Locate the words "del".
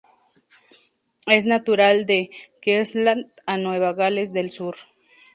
4.33-4.49